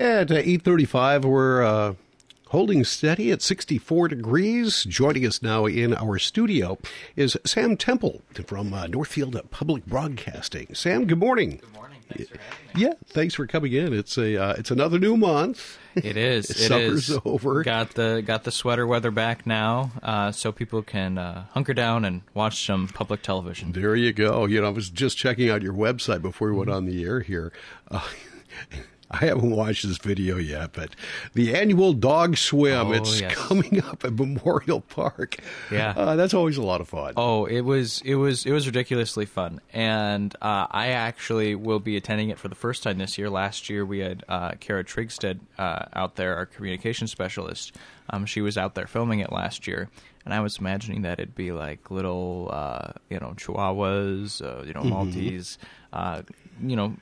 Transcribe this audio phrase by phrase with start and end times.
[0.00, 1.94] At uh, 8.35, we're uh,
[2.48, 4.82] holding steady at 64 degrees.
[4.84, 6.78] Joining us now in our studio
[7.14, 10.74] is Sam Temple from uh, Northfield Public Broadcasting.
[10.74, 11.58] Sam, good morning.
[11.58, 11.98] Good morning.
[12.08, 12.82] Thanks for having me.
[12.82, 13.92] Yeah, thanks for coming in.
[13.92, 15.78] It's a uh, it's another new month.
[15.94, 16.50] It is.
[16.50, 17.18] It Summer's is.
[17.24, 17.62] over.
[17.62, 22.04] Got the got the sweater weather back now, uh, so people can uh, hunker down
[22.04, 23.70] and watch some public television.
[23.72, 24.44] There you go.
[24.46, 27.20] You know, I was just checking out your website before we went on the air
[27.20, 27.52] here.
[29.10, 30.90] I haven't watched this video yet, but
[31.34, 33.34] the annual dog swim, Oh, it's yes.
[33.34, 35.36] coming up at Memorial Park.
[35.70, 35.92] Yeah.
[35.96, 37.12] Uh, that's always a lot of fun.
[37.16, 41.96] Oh, it was it was it was ridiculously fun, and uh, I actually will be
[41.96, 43.28] attending it for the first time this year.
[43.30, 47.76] Last year we had uh, Kara Trigstead uh, out there, our communication specialist.
[48.10, 49.88] Um, she was out there filming it last year,
[50.24, 54.72] and I was imagining that it'd be like little, uh, you know, Chihuahuas, uh, you
[54.74, 55.58] know, Maltese,
[55.92, 56.22] uh,
[56.62, 56.96] you know,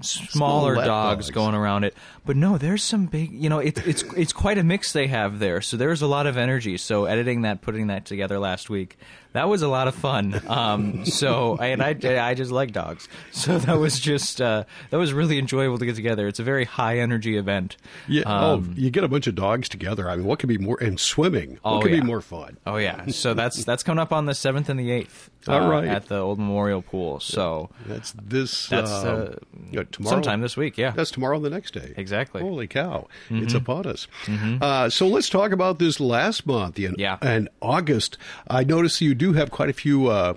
[0.00, 1.30] smaller dogs dogs.
[1.30, 1.94] going around it.
[2.24, 5.38] But no, there's some big, you know, it's it's it's quite a mix they have
[5.38, 5.60] there.
[5.60, 6.76] So there's a lot of energy.
[6.78, 8.96] So editing that, putting that together last week,
[9.32, 10.40] that was a lot of fun.
[10.46, 11.96] Um, so and I
[12.28, 15.96] I just like dogs, so that was just uh, that was really enjoyable to get
[15.96, 16.28] together.
[16.28, 17.76] It's a very high energy event.
[18.06, 18.22] Yeah.
[18.22, 20.08] Um, oh, you get a bunch of dogs together.
[20.08, 20.78] I mean, what could be more?
[20.80, 21.58] And swimming.
[21.62, 22.00] What Oh, could yeah.
[22.00, 22.56] be more fun?
[22.66, 25.30] Oh yeah, so that's that's coming up on the seventh and the eighth.
[25.48, 25.86] uh, All right.
[25.88, 27.18] at the old Memorial Pool.
[27.20, 28.68] So That's this.
[28.68, 29.28] That's, um, uh,
[29.70, 30.14] you know, tomorrow.
[30.16, 30.92] sometime this week, yeah.
[30.92, 31.36] That's tomorrow.
[31.36, 31.92] and The next day.
[31.96, 32.40] Exactly.
[32.40, 32.48] Mm-hmm.
[32.50, 33.08] Holy cow!
[33.30, 34.06] It's upon us.
[34.28, 36.78] Uh, so let's talk about this last month.
[36.78, 37.18] In, Yeah.
[37.22, 40.34] In August, I noticed you do have quite a few uh,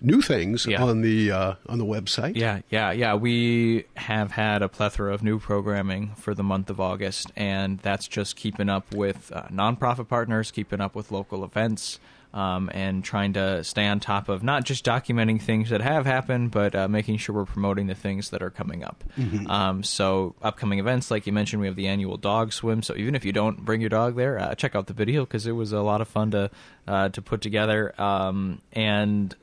[0.00, 0.82] new things Yeah.
[0.82, 2.36] on the uh, on the website.
[2.36, 3.14] Yeah, yeah, yeah.
[3.14, 8.06] We have had a plethora of new programming for the month of August, and that's
[8.08, 11.98] just keeping up with uh, nonprofit partners, keeping up with local events,
[12.34, 16.50] um, and trying to stay on top of not just documenting things that have happened,
[16.50, 19.02] but uh, making sure we're promoting the things that are coming up.
[19.48, 22.82] Um, so, upcoming events, like you mentioned, we have the annual dog swim.
[22.82, 25.46] So, even if you don't bring your dog there, uh, check out the video because
[25.46, 26.50] it was a lot of fun to
[26.86, 27.98] uh, to put together.
[28.00, 29.34] Um, and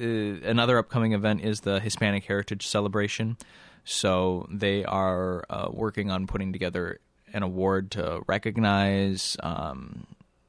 [0.00, 0.04] uh,
[0.48, 3.36] another upcoming event is the Hispanic Heritage Celebration.
[3.84, 7.00] So they are uh, working on putting together
[7.32, 10.06] an award to recognize um,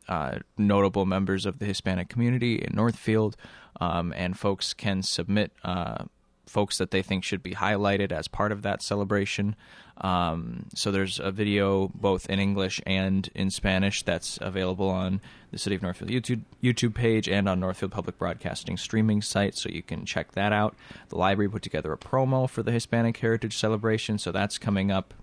[0.07, 3.35] uh, notable members of the Hispanic community in Northfield,
[3.81, 6.06] um, and folks can submit uh,
[6.45, 9.56] folks that they think should be highlighted as part of that celebration.
[9.97, 15.57] Um, so there's a video both in English and in Spanish that's available on the
[15.57, 19.81] City of Northfield YouTube YouTube page and on Northfield Public Broadcasting streaming site, so you
[19.81, 20.75] can check that out.
[21.09, 25.13] The library put together a promo for the Hispanic Heritage Celebration, so that's coming up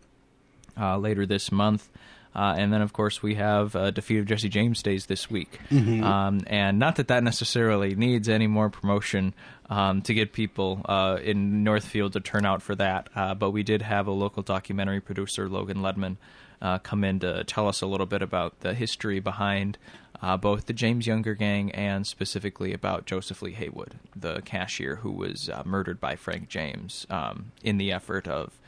[0.81, 1.91] uh, later this month.
[2.35, 5.59] Uh, and then, of course, we have uh, Defeat of Jesse James Days this week.
[6.03, 9.35] Um, and not that that necessarily needs any more promotion
[9.69, 13.09] um, to get people uh, in Northfield to turn out for that.
[13.15, 16.17] Uh, but we did have a local documentary producer, Logan Ledman,
[16.61, 19.77] uh, come in to tell us a little bit about the history behind
[20.23, 25.11] uh, both the James Younger gang and specifically about Joseph Lee Heywood, the cashier who
[25.11, 28.59] was uh, murdered by Frank James um, in the effort of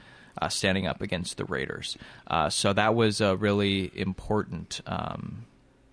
[0.40, 1.96] uh, standing up against the Raiders.
[2.26, 5.46] Uh, so that was a really important, um,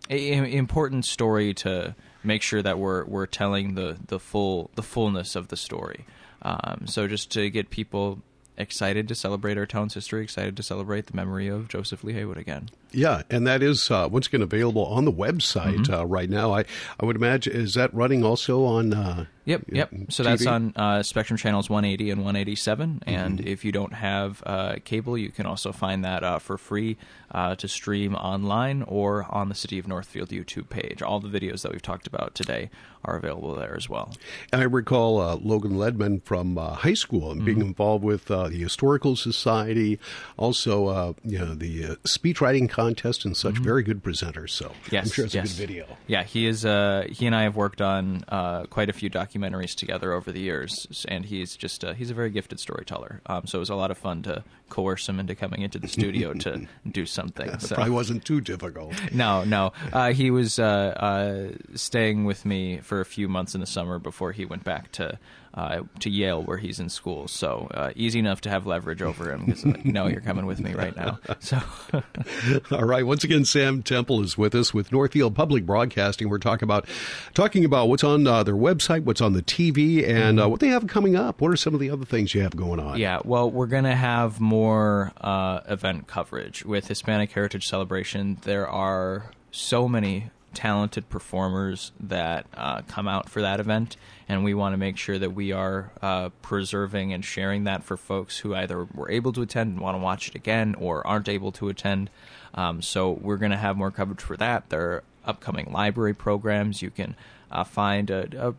[0.10, 4.84] a, a- important story to make sure that we're we're telling the the full the
[4.84, 6.06] fullness of the story.
[6.44, 8.20] Um, so just to get people
[8.58, 12.38] excited to celebrate our town's history, excited to celebrate the memory of Joseph Lee Heywood
[12.38, 12.70] again.
[12.92, 15.94] Yeah, and that is uh, once again available on the website Mm-hmm.
[15.94, 16.54] uh, right now.
[16.54, 16.66] I
[17.00, 18.94] I would imagine is that running also on.
[18.94, 19.90] Uh, Yep, yep.
[20.10, 23.02] So that's on uh, Spectrum channels 180 and 187.
[23.08, 23.48] And Mm-hmm.
[23.48, 26.98] if you don't have uh, cable, you can also find that uh, for free
[27.32, 31.02] uh, to stream online or on the City of Northfield YouTube page.
[31.02, 32.70] All the videos that we've talked about today
[33.04, 34.14] are available there as well.
[34.54, 37.46] And I recall uh, Logan Ledman from uh, high school and Mm-hmm.
[37.46, 39.98] being involved with uh, the Historical Society,
[40.38, 43.58] also uh, you know the uh, speech writing contest and such.
[43.58, 44.48] Very good presenter.
[44.48, 44.96] So Mm-hmm.
[44.96, 45.46] Yes, I'm sure it's yes.
[45.46, 45.86] a good video.
[46.06, 46.64] Yeah, he is.
[46.66, 50.40] Uh, he and I have worked on uh, quite a few documentaries together over the
[50.40, 53.22] years, and he's just uh, he's a very gifted storyteller.
[53.26, 55.88] Um, so it was a lot of fun to coerce him into coming into the
[55.88, 57.48] studio to do something.
[57.50, 57.76] It So.
[57.76, 58.94] probably wasn't too difficult.
[59.14, 59.74] No, no.
[59.92, 64.00] Uh, he was uh, uh, staying with me for a few months in the summer
[64.00, 65.18] before he went back to
[65.54, 67.28] uh, to Yale, where he's in school.
[67.28, 70.60] So uh, easy enough to have leverage over him because like, no, you're coming with
[70.60, 71.20] me right now.
[71.40, 71.60] So
[72.72, 73.06] All right.
[73.06, 76.30] Once again, Sam Temple is with us with Northfield Public Broadcasting.
[76.30, 76.88] We're talking about
[77.34, 80.68] talking about what's on uh, their website, what's on the TV, and uh, what they
[80.68, 81.42] have coming up.
[81.42, 83.00] What are some of the other things you have going on?
[83.00, 88.38] Yeah, well, we're going to have more uh, event coverage with Hispanic Heritage Celebration.
[88.44, 94.54] There are so many talented performers that uh, come out for that event, and we
[94.54, 98.54] want to make sure that we are uh, preserving and sharing that for folks who
[98.56, 101.70] either were able to attend and want to watch it again or aren't able to
[101.70, 102.10] attend.
[102.54, 104.70] Um, so we're going to have more coverage for that.
[104.70, 106.82] There are upcoming library programs.
[106.82, 107.16] You can
[107.50, 108.54] uh, find a, a,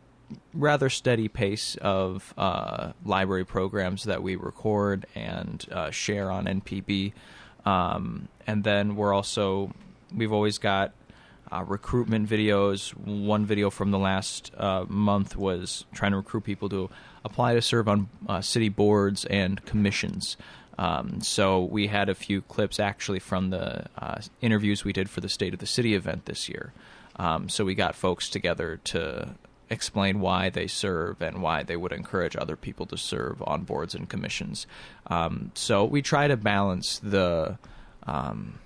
[0.54, 7.12] rather steady pace of uh, library programs that we record and uh, share on NPB.
[7.66, 9.72] Um, and then we're also
[10.14, 10.92] we've always got
[11.52, 12.96] uh, recruitment videos.
[12.96, 16.90] One video from the last uh, month was trying to recruit people to
[17.24, 20.36] apply to serve on uh, city boards and commissions.
[20.78, 25.20] Um, so we had a few clips actually from the uh, interviews we did for
[25.20, 26.72] the State of the City event this year.
[27.16, 29.34] Um, so we got folks together to
[29.68, 33.94] explain why they serve and why they would encourage other people to serve on boards
[33.94, 34.66] and commissions.
[35.06, 37.58] Um, so we try to balance the
[38.06, 38.58] um,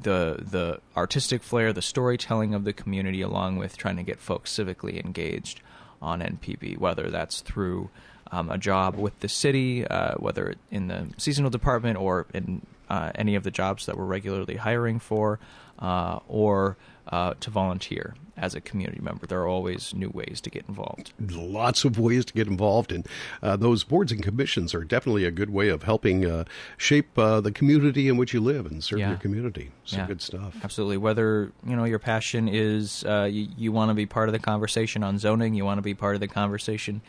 [0.00, 4.52] the the artistic flair, the storytelling of the community, along with trying to get folks
[4.52, 5.60] civically engaged
[6.00, 7.90] on NPB, whether that's through
[8.30, 13.12] um, a job with the city, uh, whether in the seasonal department or in uh,
[13.14, 15.38] any of the jobs that we're regularly hiring for,
[15.78, 16.76] uh, or
[17.10, 19.26] uh, to volunteer as a community member.
[19.26, 21.12] There are always new ways to get involved.
[21.18, 23.06] Lots of ways to get involved, and
[23.42, 26.44] uh, those boards and commissions are definitely a good way of helping uh,
[26.76, 29.10] shape uh, the community in which you live and serve yeah.
[29.10, 29.70] your community.
[29.84, 30.06] Some yeah.
[30.06, 30.56] good stuff.
[30.62, 30.98] Absolutely.
[30.98, 34.38] Whether you know your passion is uh, you, you want to be part of the
[34.38, 37.00] conversation on zoning, you want to be part of the conversation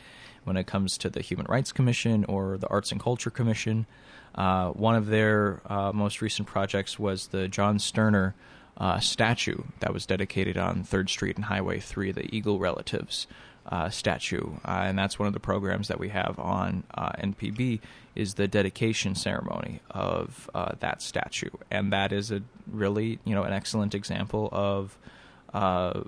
[0.45, 3.85] when it comes to the Human Rights Commission or the Arts and Culture Commission.
[4.35, 8.35] Uh, one of their uh, most recent projects was the John Sterner
[8.79, 13.27] uh, statue that was dedicated on Third Street and Highway Three, the Eagle relatives.
[13.67, 17.79] Uh, statue, uh, and that's one of the programs that we have on uh, NPB
[18.15, 23.43] is the dedication ceremony of uh, that statue, and that is a really you know
[23.43, 24.97] an excellent example of
[25.53, 26.01] uh,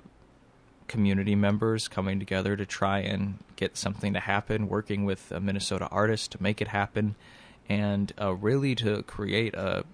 [0.88, 5.86] community members coming together to try and get something to happen, working with a Minnesota
[5.90, 7.14] artist to make it happen,
[7.68, 9.84] and uh, really to create a,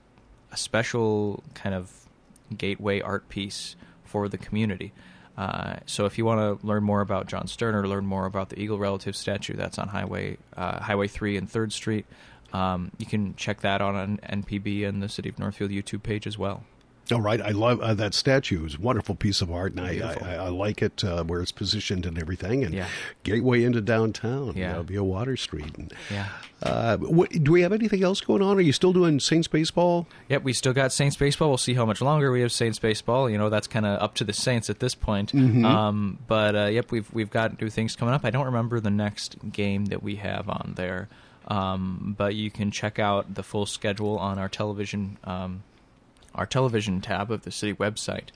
[0.51, 2.08] a special kind of
[2.57, 4.93] gateway art piece for the community.
[5.37, 8.59] Uh, so if you want to learn more about John Sterner, learn more about the
[8.59, 12.07] Eagle Relative statue that's on Highway uh, Highway Three and Third Street,
[12.53, 16.37] um, you can check that on NPB and the City of Northfield YouTube page as
[16.37, 16.65] well.
[17.11, 18.67] All right, I love uh, that statue.
[18.67, 21.53] It's a wonderful piece of art, and I, I, I, like it uh, where it's
[21.53, 22.65] positioned and everything.
[22.65, 22.89] And yeah.
[23.23, 24.69] gateway into downtown, yeah.
[24.69, 25.77] you know, via Water Street.
[25.79, 26.29] And, yeah.
[26.63, 28.59] Uh, what, do we have anything else going on?
[28.59, 30.07] Are you still doing Saints baseball?
[30.29, 31.49] Yep, we still got Saints baseball.
[31.49, 33.31] We'll see how much longer we have Saints baseball.
[33.31, 35.33] You know, that's kind of up to the Saints at this point.
[35.33, 35.65] Mm-hmm.
[35.65, 38.25] Um, but uh, yep, we've we've got new things coming up.
[38.25, 41.09] I don't remember the next game that we have on there.
[41.47, 45.63] Um, but you can check out the full schedule on our television um,
[46.35, 48.29] our television tab of the city website.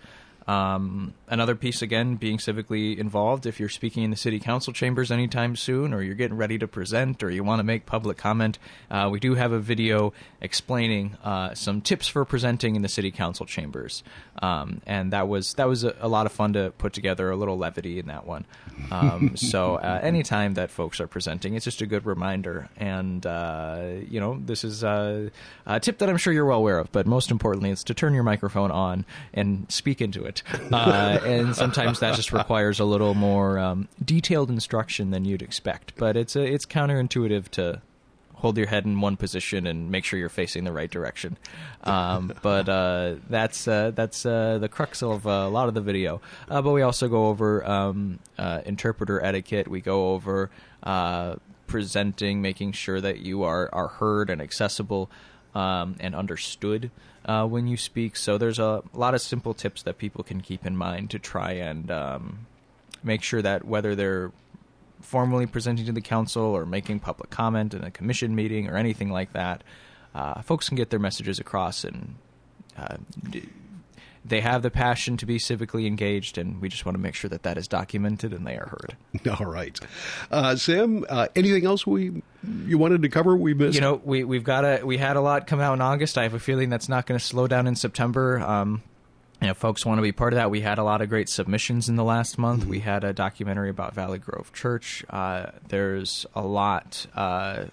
[0.46, 3.46] Um, another piece, again, being civically involved.
[3.46, 6.66] If you're speaking in the city council chambers anytime soon, or you're getting ready to
[6.66, 8.58] present, or you want to make public comment,
[8.90, 13.10] uh, we do have a video explaining uh, some tips for presenting in the city
[13.10, 14.02] council chambers.
[14.40, 17.36] Um, and that was that was a, a, lot of fun to put together, a
[17.36, 18.44] little levity in that one.
[18.90, 22.68] Um, so uh, anytime that folks are presenting, it's just a good reminder.
[22.76, 25.30] And uh, you know, this is a,
[25.66, 28.14] a tip that I'm sure you're well aware of, but most importantly, it's to turn
[28.14, 30.31] your microphone on and speak into it.
[30.72, 35.94] Uh, and sometimes that just requires a little more um, detailed instruction than you'd expect.
[35.96, 37.82] But it's a, it's counterintuitive to
[38.42, 41.38] hold your head in one position and make sure you're facing the right direction.
[41.84, 46.20] Um, but uh, that's uh, that's uh, the crux of a lot of the video.
[46.48, 49.68] Uh, but we also go over um, uh, interpreter etiquette.
[49.68, 50.50] We go over
[50.82, 51.36] uh,
[51.68, 55.08] presenting, making sure that you are are heard and accessible
[55.54, 56.90] um, and understood
[57.24, 58.16] uh, when you speak.
[58.16, 61.52] So there's a lot of simple tips that people can keep in mind to try
[61.52, 62.46] and um,
[63.02, 64.32] make sure that whether they're
[65.00, 69.10] formally presenting to the council or making public comment in a commission meeting or anything
[69.10, 69.62] like that,
[70.14, 72.16] uh, folks can get their messages across and
[72.76, 72.96] uh,
[74.24, 77.28] they have the passion to be civically engaged, and we just want to make sure
[77.30, 78.96] that that is documented and they are heard.
[79.40, 79.78] All right,
[80.30, 81.04] uh, Sam.
[81.08, 82.22] Uh, anything else we
[82.66, 83.36] you wanted to cover?
[83.36, 83.74] We missed.
[83.74, 86.18] You know, we we've got a we had a lot come out in August.
[86.18, 88.40] I have a feeling that's not going to slow down in September.
[88.40, 88.82] Um,
[89.40, 90.52] you know, folks want to be part of that.
[90.52, 92.60] We had a lot of great submissions in the last month.
[92.60, 92.70] Mm-hmm.
[92.70, 95.04] We had a documentary about Valley Grove Church.
[95.10, 97.06] Uh, there's a lot.
[97.12, 97.64] Uh,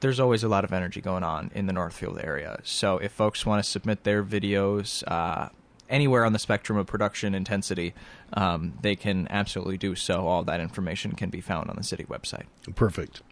[0.00, 2.58] there's always a lot of energy going on in the Northfield area.
[2.64, 5.50] So if folks want to submit their videos, uh,
[5.92, 7.94] anywhere on the spectrum of production intensity,
[8.32, 10.26] um, they can absolutely do so.
[10.26, 12.44] All that information can be found on the city website.
[12.74, 13.22] Perfect.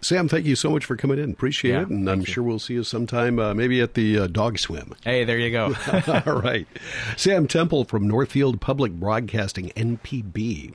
[0.00, 1.30] Sam, thank you so much for coming in.
[1.30, 1.88] Appreciate Yeah, it.
[1.88, 2.26] And I'm you.
[2.26, 4.94] sure we'll see you sometime, uh, maybe at the uh, dog swim.
[5.04, 5.74] Hey, there you go.
[6.26, 6.66] All right.
[7.16, 10.74] Sam Temple from Northfield Public Broadcasting, NPB.